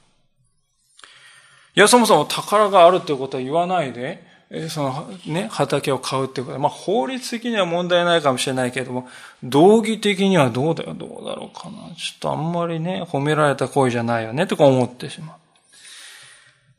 [1.80, 4.26] や、そもそも宝があるということは言わないで、
[4.70, 9.10] そのね、畑を買うっていうことは、まあ法律的には問題ないかもしれないけれども、
[9.44, 11.94] 道義的にはどうだよ、どうだろうかな。
[11.96, 15.38] ちょっとあんまりね、褒められた行為じゃないよね、とか思ってしまう。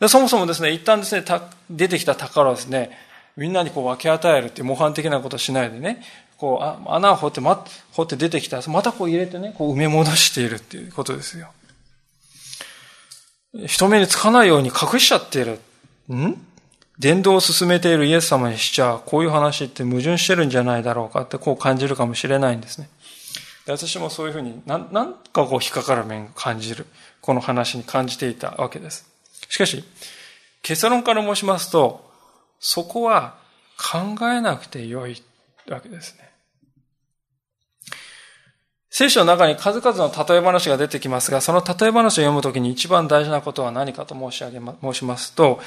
[0.01, 2.91] でそもそもですね、一旦ですね、た出てきた宝はですね、
[3.37, 6.03] みんなにこう分け与えるっていう模範的なことをしないでね、
[6.39, 11.49] こう、あ穴を掘って、ま、掘って出てきたらまたこう入れてね、こう埋め戻しているっていうことですよ。
[13.67, 15.59] 人目につかないように隠しちゃっている。
[16.15, 16.48] ん？
[16.99, 22.89] 伝道を進めているイエス様にしちゃ、こういう話って矛盾してるんじゃないだろうかってこう感じるかもしれないんですね。
[23.67, 26.87] 私もそういうふうにな、なんかこう引っかかる面を感じる。
[27.21, 29.07] この話に感じていたわけです。
[29.49, 29.85] しかし、
[30.63, 32.11] 結論から申しますと、
[32.59, 33.37] そこは
[33.77, 35.23] 考えなくてよい
[35.69, 36.29] わけですね。
[38.91, 45.61] 聖書の中に数々の例え話が出てきますが、その例え話を読むときに一番大事なことは何かと申し上げま、申しますと、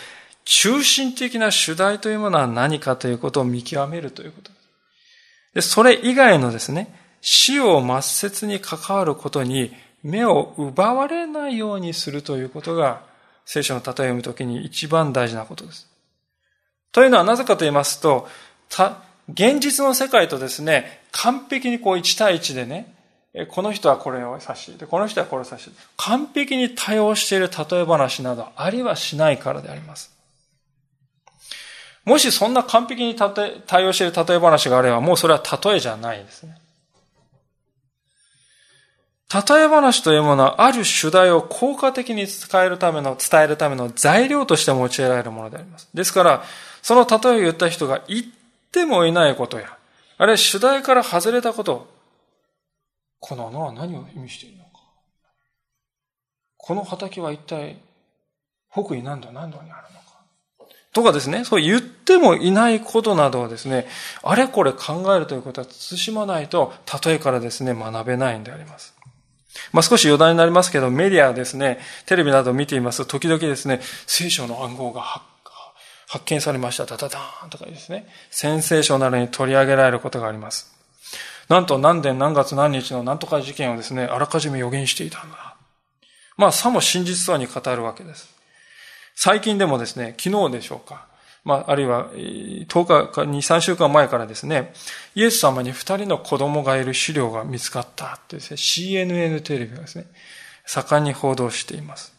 [0.45, 4.51] 中心的な主題というものは何かということを見極めるということ
[5.53, 9.73] ですそれ以外のですね、死を抹殺に関わることに
[10.03, 13.01] 目を奪われないようにするということが、
[13.45, 15.87] 聖書の例えを読むときに一番大事なことです。
[16.91, 18.27] というのはなぜかと言いますと、
[19.29, 22.93] 現実の世界とですね、完璧にこう1対1でね、
[23.49, 30.20] この人はこれを指して、この人はこれを指し、完璧に対応している例え話などありはしないからであります。
[32.05, 36.57] もしそんな完璧に対応している例え話があれば、もうそれは例えじゃないですね。
[39.33, 45.87] 例え話というものは、ある主題を効果的に使えるための、伝えるための材料として用いられるものであります。
[45.93, 46.43] ですから、
[46.81, 48.25] その例えを言った人が言っ
[48.71, 49.77] てもいないことや、
[50.17, 51.87] あるいは主題から外れたこと、
[53.19, 54.69] この穴は何を意味しているのか。
[56.57, 57.77] この畑は一体、
[58.69, 60.00] 北緯何度何度にあるの。
[60.93, 63.87] とかですね、そう言ってもいないことなどをですね、
[64.23, 66.73] あれこれ考えるということは慎まないと、
[67.03, 68.93] 例えからですね、学べないんであります。
[69.71, 75.01] まあ、少し余談になりますけど、メディアですね、テレビなどを見ていますと、時々ですね、聖書の暗号が
[76.07, 80.73] 発見されました、ダダダーンとかですね、センセーショナルに取り上げられることがあります。
[81.47, 85.55] なんと何年何月何日の何とか事件をですね、あらかじめ予言していたんだ。
[86.35, 88.40] まあ、さも真実そうに語るわけです。
[89.15, 91.07] 最近でもですね、昨日でしょうか。
[91.43, 94.73] まあ、あるいは、10日か2、3週間前からですね、
[95.15, 100.05] イエス様に2人の子供がいる資料が見つかったってですね、CNN テレビがですね、
[100.65, 102.13] 盛んに報道しています。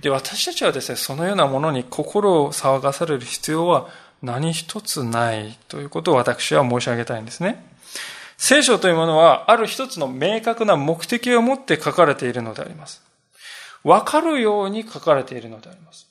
[0.00, 3.88] で、私たちはですね、そのようなものに心を騒がされる必要は
[4.22, 7.66] 何一つないということを私は申し上げたいんですね。
[8.38, 13.02] 聖書というものは、ある一つの明確な目的を持って書かれているのであります。
[13.84, 16.08] わかるように書かれているのであります。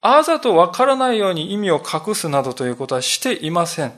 [0.00, 3.92] あざとわからないように意味を隠すなどということはしていません。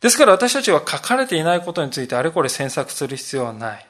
[0.00, 3.86] ですから私たちは書かれていないことについてあれこれ詮索する必要はない。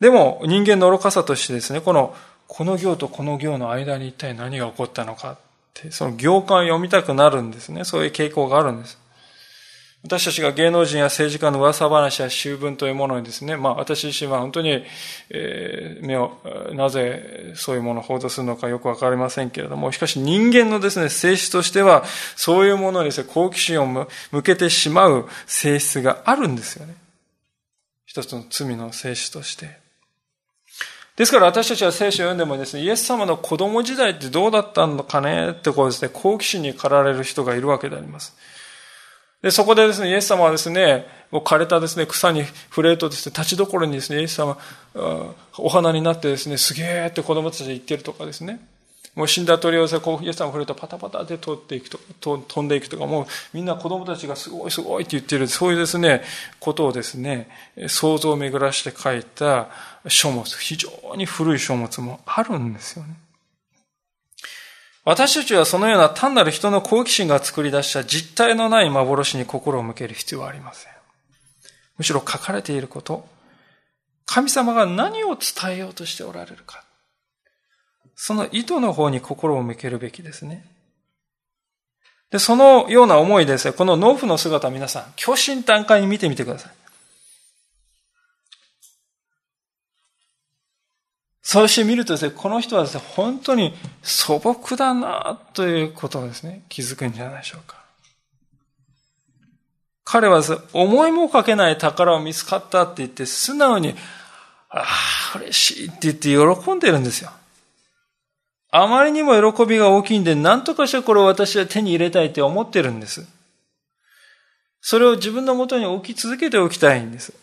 [0.00, 2.14] でも人間の愚かさとしてですね、この、
[2.46, 5.38] この行とこの行の間に一体何が起こったのかっ
[5.72, 7.84] て、その行間を読みたくなるんですね。
[7.84, 8.98] そういう傾向があるんです。
[10.04, 14.84] 私たちが芸能人や政治家の噂話や修文というものにですね、まあ私自身は本当に、
[15.30, 16.36] えー、目を、
[16.74, 22.04] なぜそういうものを報道するのかよくわかりませんけれども、しかし人間のですね、性質としては、
[22.36, 26.94] そういうものにですね、好奇心を向けてしまう性質があるんですよね。
[28.04, 29.78] 一つの罪の性質として。
[31.16, 38.36] ですから私たちは聖書を読んでもですね、イエス様の子供時代ってどうだったのかねってこうですね、好奇心に駆られる人がいるわけであります。
[39.44, 44.56] で、そこでですね、イエス様はですね、もう枯れたですね、草に触れるとですね、立ちどころにですね、イエス様、
[45.58, 48.58] お花になってですね、すげえって子供たちで言ってるとかですね、
[49.14, 56.22] もう死んだ鳥をさ、こう、イエス様が触れるとパタパタで通っていくとか、飛んでいくとか、もうみんな子供たちがすごいすごいって言ってる、そういうですね、
[56.58, 57.50] ことをですね、
[57.88, 59.68] 想像を巡らして書いた
[60.08, 63.14] 書物、非常に古い書物もあるんですよね。
[65.04, 70.92] 私たちはそのような単なる人の好奇心が作り出した実体のない幻に心を向ける必要はありません。
[71.98, 73.26] むしろ書かれていること、
[74.24, 76.84] 神様が何を伝えようとしておられるか、
[78.16, 80.64] その意図の方に心を向けるべきですね。
[82.30, 86.72] で、そのような思いですね、この農夫の姿皆さん、巨神短観に見てみてください。
[91.46, 97.84] そうして見るとですね、この人はですね、本当に素朴だなということをですね、気づくんじゃないでしょうか。
[100.04, 103.94] 彼はですね、思いもかけない宝を見つかったって言って、素直に、
[104.70, 104.84] あ
[105.34, 107.30] あ、嬉しいって言って喜んでるんですよ。
[108.70, 113.26] あまりにも喜びが大きいんで、何とかしてこれを私は手に入れたいって思ってるんです。
[114.80, 117.34] それを自分のもとに置き続けておきたいんです。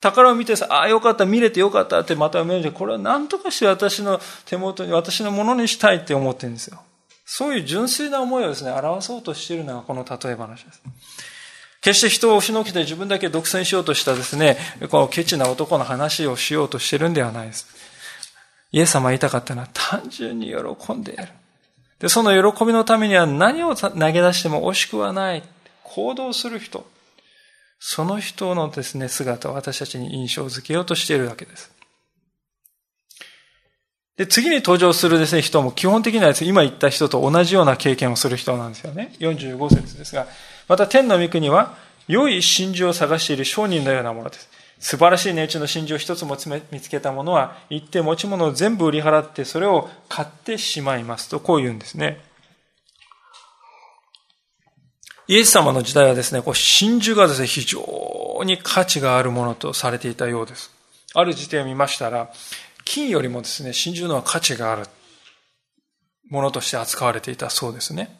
[0.00, 6.80] 宝を見てさ、ああ、よかった、見れてよかったってまた読めるじゃこれは何とかして私の手元に、私のものにしたいって思ってるんですよ。
[7.26, 10.82] そういう純粋な思いをですね、表そうとしているのがこの例え話です。
[11.82, 14.56] 決して人を押しのけて自分だけ独占しようとしたですね、
[14.90, 17.66] このケチな男の話をしようとしてるんではないです。
[18.72, 21.28] イエス様言いたかったのは単純に喜んでいる。
[21.98, 25.42] で、その喜びのためには何を投げ出しても惜しくはない。
[25.84, 26.86] 行動する人。
[27.80, 31.72] その人のですね、姿を私たちに印象づけようとしているわけです。
[34.18, 39.14] で、次に登場するですね、人も基本的にはですね、今言った人と同じような経験をする人なんですよね。
[39.18, 40.26] 45節ですが、
[40.68, 41.74] また天の御国は、
[42.06, 44.50] 良い真珠を探している商人のようなものです。
[44.78, 46.36] 素晴らしい値打ちの真珠を一つも
[46.70, 52.20] 見つけた者は、行って持ち物を全部売り払って、それを買ってしまいますと、こう言うんですね。
[55.30, 60.72] イエス様の時代はですね、こう真珠がですね、非常に価値があるものとされていたようです。
[61.14, 62.32] ある時点を見ましたら、
[62.84, 64.88] 金よりもですね、真珠のは価値がある
[66.30, 68.18] ものとして扱われていたそうですね。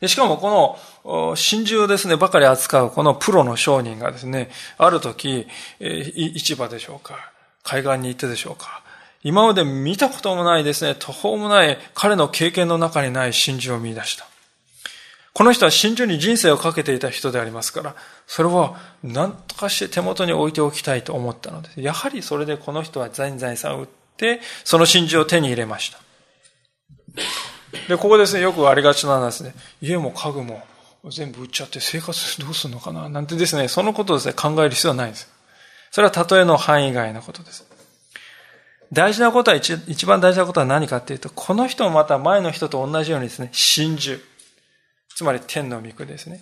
[0.00, 5.48] でしかもこの真珠をですね、ばかり扱うこのプロの商人がですね、ある時、
[5.80, 7.32] 市場でしょうか、
[7.64, 8.84] 海岸に行ってでしょうか、
[9.24, 14.28] 今まで見たこともないですね、途方もない彼の経験の中にない真珠を見出した。
[15.34, 17.94] この人は真珠に人生をかけていた人でありますから、
[18.26, 21.80] それは何とかして手元に置いておきたいと思ったのです。
[21.80, 25.98] やはりそれでこの人は財財産を売って、その真珠を手に入れました。
[27.88, 29.54] で、ここですね、よくありがちなんですね。
[29.80, 30.64] 家も家具も
[31.08, 35.28] 全部売っちゃって生活どうするのかななんてですね、そのことをですね、考える必要はないんです。
[35.90, 37.66] それは例えの範囲外のことです。
[38.92, 44.18] 大事なことは一、一番大事なことは何かっていうと、この人もまた前の人と同じようにですね、真珠。
[45.18, 46.40] つまり天の御国ですね。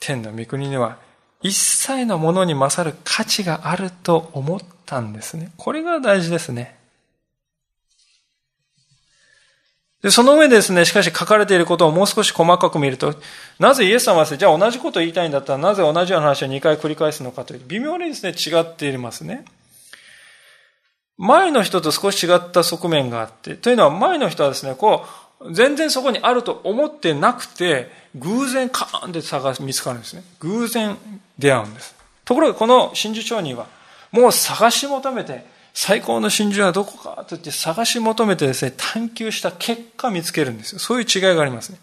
[0.00, 0.96] 天の御国には
[1.42, 5.50] 一切のものに勝る価値があると思ったんですね。
[5.58, 6.78] これが大事ですね。
[10.00, 13.14] で、その上ですね、しかし書かれていることをもう少し細かく見ると、
[13.58, 19.44] なぜイエス様はですね、じゃあ同じことを言いたいんだったら、なぜ同じような話を2回繰り返すのかというと、微妙にですね、違っていますね。
[21.18, 30.24] 前の人と少し違った側面があって、というのは前の人はですね、こう、全然そこにあると思ってなくて、偶然カーンって探す見つかるんですね。
[30.40, 30.96] 偶然
[31.38, 31.94] 出会うんです。
[32.24, 33.66] ところがこの真珠町人は、
[34.10, 40.78] もう探し求めて、最高の真珠はどこかと言って探し求めてですね、探求した結果見つけるんですよ。
[40.78, 41.78] そういう違いがありますね。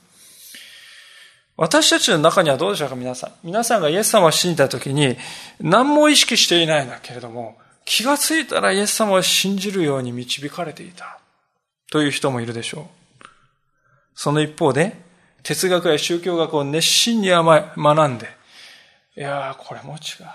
[1.58, 3.32] 私たちの中にはどうでしょうか、皆さん。
[3.44, 5.18] 皆さんがイエス様を信じたときに、
[5.60, 11.20] 何も意識していないんだけれども、気がついたらイエス様を信じるように導かれていた。
[11.92, 13.01] という人もいるでしょう。
[14.16, 14.96] その一方で、
[15.44, 18.28] 哲学や宗教学を熱心に学んで、
[19.18, 20.28] いやー、これも違う。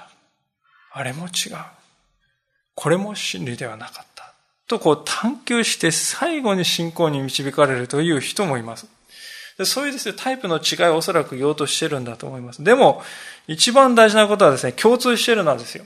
[0.93, 1.57] あれも違う。
[2.75, 4.33] これも真理ではなかった。
[4.67, 8.87] とこう探求して最後に信仰に導かれるという人もいます。
[9.65, 12.63] そういうですね、タイプの違いをおそらく言おうとしてるんだと思います。
[12.63, 13.03] でも、
[13.47, 15.85] 一番大事なことはですね、共通してるのはですよ。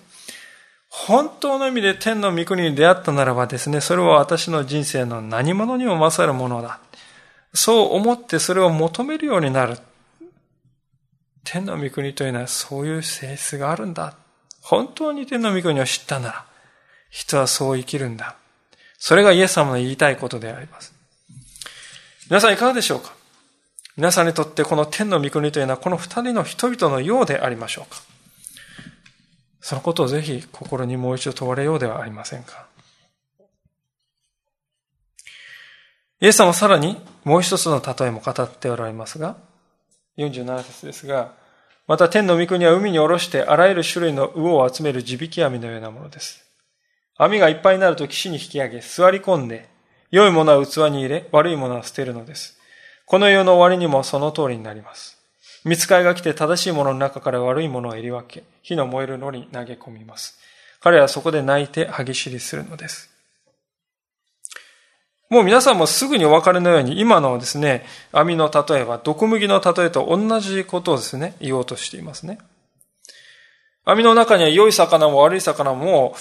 [0.88, 6.80] 本当の意味で天の御国に出会ったならばですね、それは私の人生の何者にも勝るものだ。
[7.53, 9.79] そう思ってそれを求めるようになる。
[11.45, 14.15] 天の御国というのはそういう性質があるんだ。
[14.61, 16.47] 本当に天の御国を知ったなら、
[17.11, 18.37] 人はそう生きるんだ。
[18.99, 20.93] それがイエス様の言いたいことであります。
[22.29, 23.15] 皆さんいかがでしょうか？
[23.97, 28.01] 皆さんにとってこの天の御国というのはこの二人の人々のようでありましょうか？
[29.61, 32.67] そのことをぜひ心にもう一度問われようではありませんか？
[36.21, 39.37] イエス様はさらにもう一つの例えも語っておられますが、
[40.18, 41.33] 47節ですが、
[41.87, 46.45] また天の御国は海に下ろしてあらゆる種類の魚を集める地引き網のようなものです。
[47.16, 49.68] 網がいっぱいになると岸に引き上げ、座り込んで、
[50.11, 52.59] 良いものは器に入れ、悪いものは捨てるのです。
[53.07, 55.18] この世の終わりにもその通りになります。
[55.64, 60.39] 見つかりが来て正しいものの中から悪いものを入り分け、火の燃えるのに投げ込みます。
[60.81, 63.10] 彼らはそこで泣いて歯ぎしりするのです。
[65.31, 72.39] もう皆さんもすぐにお分かりのように、今のですね、網の例えは、毒麦の例えと同じことをですね、言おうとしていますね。
[73.85, 76.16] 網の中には良い魚も悪い魚も、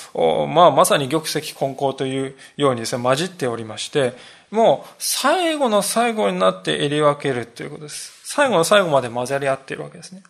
[0.53, 4.13] まあまさに玉石混交というようにですね、混じっておりまして、
[4.51, 8.13] もう最後の最後になって襟分けるということです。
[8.25, 10.21] 最後の最後まで混ざり合っているわけですね。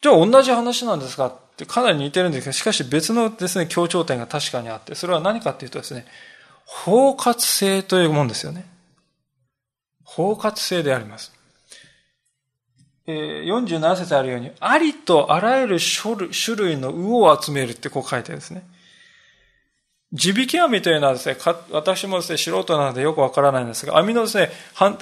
[0.00, 6.06] じゃあ同じ話なんですかってかなり似てるんですけど、しかし別のですね、強調点が確かにあって、それは何かっていうとですね、
[6.68, 8.66] 包括性というもんですよね。
[10.04, 11.32] 包括性であります。
[13.06, 18.62] 47節あるように、ありとあらゆる種類の魚を集めるってこう書いてあるんですね。
[20.12, 21.36] 地引き網というのはですね、
[21.70, 24.50] 私もですね、素人なのでよくわからないんですが、網のですね、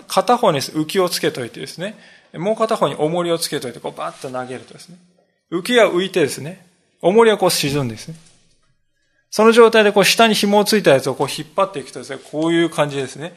[0.06, 1.98] 片方に浮きをつけといてですね、
[2.34, 4.98] もう片方に重りをつけといて、こうバッと投げるとですね、
[5.50, 6.66] 浮きが浮いてですね、
[7.02, 8.14] 重りはこう沈むんですね。
[9.36, 13.34] その状態でこう下に紐をついたやつをこう引っ張っていくとですね、こういう感じですね。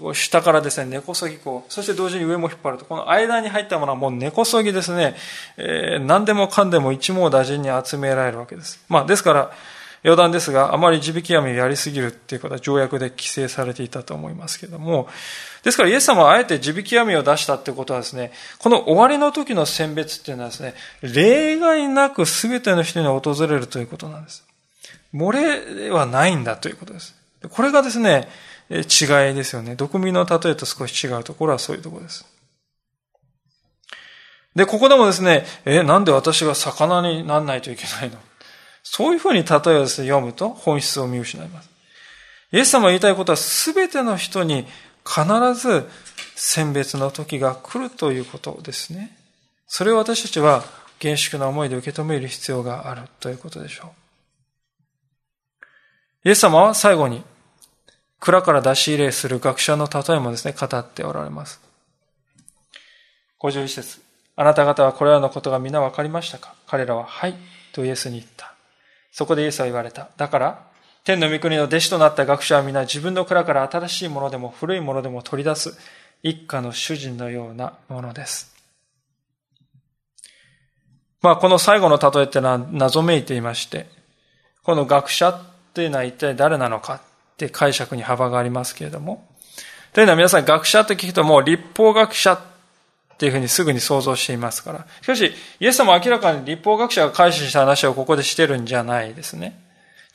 [0.00, 5.14] こう下からですね、根こそぎこう、そして同時に上も引っ張ると、この間に入ったものはもう根こそぎですね、
[5.58, 8.82] えー、何でもかんでも一網打尽に集められるわけです。
[8.88, 9.52] まあ、ですから、
[10.02, 15.10] 余談ですが、あまり地引き網をやりすぎるっていうことは条約で規制されていたと思いますけども、
[15.62, 20.72] ですからイエス様はあえて地引き網を出したってことはですね、この終わりの時の選別っていうのはですね、
[21.02, 24.42] 例外なく全ての人に訪れるということなんです。
[25.14, 27.14] 漏れはないんだということです。
[27.50, 28.28] これがですね、
[28.70, 29.76] 違いですよね。
[29.76, 32.26] 毒味の例えと少し違うところはそういうところです。
[34.54, 38.18] で、ここでもですね、え、なんで私が魚になんないといけないの？
[38.82, 41.70] そういうふうに例えをですね、読むと本質を見失います。
[42.52, 44.66] イエス様が言いたいことは全ての人に
[45.04, 45.88] 必ず
[46.36, 49.16] 選別の時が来るということですね。
[49.66, 50.64] それを私たちは
[50.98, 54.03] 厳粛な思いで受け止める必要があるということでしょう。
[56.24, 57.22] イエス様は最後に
[58.18, 61.60] 蔵から出し入れする学者の例えもですね、語っておられます。
[63.40, 64.00] 51節
[64.34, 66.54] あなた方はこれらのことが皆分かりましたか？
[66.66, 67.34] 彼らは、はい、
[67.72, 68.54] とイエスに言った。
[69.12, 70.08] そこでイエスは言われた。
[70.16, 70.66] だから、
[71.04, 75.78] 天の御国の弟子となった学者は皆自分の蔵から新しいものでも古いものでも取り出す
[76.22, 78.54] 一家の主人のようなものです。
[81.20, 83.86] まあ、この最後の例えってのは謎めいていまして、
[84.62, 85.38] この学者
[85.74, 87.00] っていうのは一体誰なのかっ
[87.36, 89.26] て解釈に幅がありますけれども、
[89.92, 92.40] というのは皆さん学者と聞くともう立法学者っ
[93.18, 94.86] ていうふうにすぐに想像していますから。
[95.02, 99.60] しかし、イエス様は明らかに立法学者が開始した話をここでしてるんじゃないですね。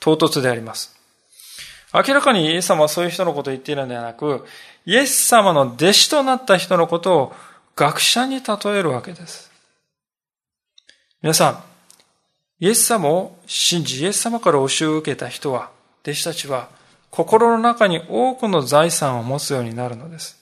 [0.00, 0.96] 唐突であります。
[1.92, 4.46] 明らかにイエス様はそういう人のことを言っているのではなく、
[4.86, 7.34] イエス様の弟子となった人のことを
[7.76, 9.50] 学者に例えるわけです。
[11.20, 11.69] 皆さん、
[12.60, 15.70] イエス様を信じ、イエス様から教えを受けた人は、
[16.02, 16.68] 弟子たちは、
[17.10, 20.38] 心の中に多くの財産を持つようになるのです。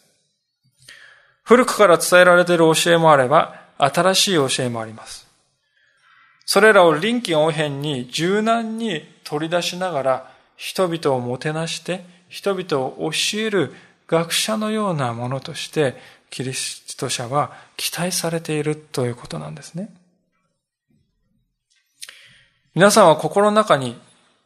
[1.44, 5.28] 古くから伝えられている教えもあれば、新しい教えもあります。
[6.44, 13.72] それらを臨機応変に柔軟に取り出しながら、人々をもてなして、人々を教える
[14.08, 15.94] 学者のようなものとして、
[16.30, 19.88] キリスト者は期待されているということなんですね。
[22.78, 23.96] 皆さんは心の中に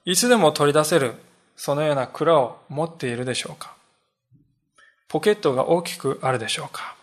[0.06, 1.16] いつでも取り出せる
[1.54, 3.74] そのような蔵を持っているでしょうか？
[5.06, 6.96] ポケットが大きくあるでしょうか？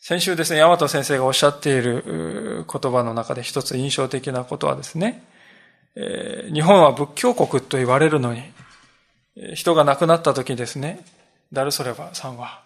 [0.00, 5.22] 先週ですね、大和先生がおっしゃっている言葉の中で一つ印象的なことはですね、
[5.94, 8.42] えー、日本は仏教国と言われるのに、
[9.54, 11.04] 人が亡くなった時ですね、
[11.52, 12.64] ダルソレバさんは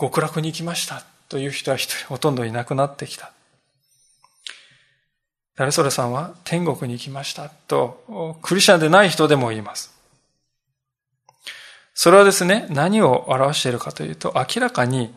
[0.00, 3.30] 極楽に行きましたという人は一人ほとんどいなくなってきた。
[5.58, 9.92] 誰それさんは天国に行きましたと、クリスチャンでない人でも言います。
[11.94, 15.12] それはですね、何を表しているかというと、明らかに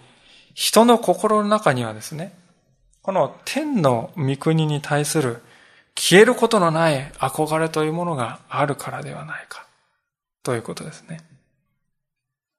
[0.56, 2.34] 人の心の中にはですね、
[3.04, 5.44] この天の御国に対する
[5.96, 9.68] 消えることのない憧れというものがあるからではないか、
[10.42, 11.22] ということですね。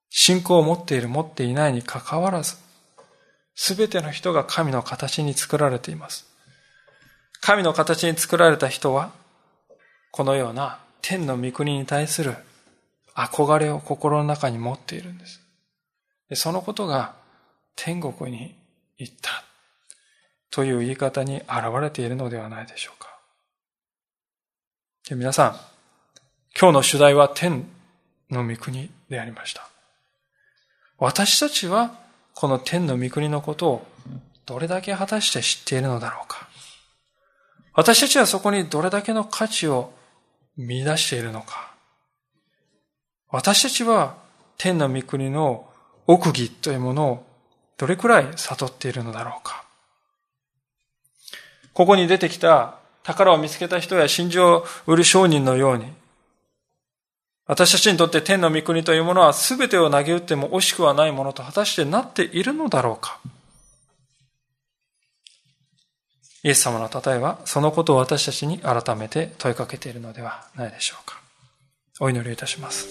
[0.08, 2.58] 信仰を持っている、持っていないにかかわらず、
[3.56, 6.31] すべての人が神の形に作られています。
[7.43, 9.11] 神の形に作られた人は、
[10.12, 12.36] このような天の御国に対する
[13.16, 15.43] 憧れを心の中に持っているんです。
[16.28, 17.14] でそのことが
[17.74, 18.55] 天国に
[18.97, 19.43] 行った
[20.51, 21.49] という言い方に現
[21.80, 23.18] れているのではないでしょうか。
[25.09, 25.57] で皆さん、
[26.57, 27.66] 今日の主題は天
[28.30, 29.68] の御国でありました。
[30.97, 31.93] 私たちは
[32.34, 33.86] この天の御国のことを
[34.47, 36.51] どれだけ果たして知っているのだろうか。
[37.74, 39.92] 私たちはそこにどれだけの価値を
[40.56, 41.72] 見出しているのか。
[43.30, 44.16] 私たちは
[44.58, 45.66] 天の御国の
[46.06, 47.26] 奥義というものを
[47.78, 49.64] どれくらい悟っているのだろうか。
[51.72, 55.86] ここに出てきた宝を見つけた人や真珠を売る商人のように、
[57.46, 63.18] 私たちにとって天の御国というものは全てを投げ打っても惜しくはないものと果たしてなっているのだろうか。
[66.43, 71.20] イエス様の例えは、そのことを私たちに改めて問いかけているのではないでしょうか。
[72.01, 72.88] お祈りいたします。